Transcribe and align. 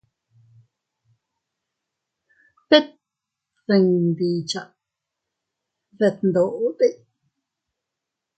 Tet 2.69 2.87
dindi 3.67 4.31
cha 4.49 4.61
detndote. 5.97 6.87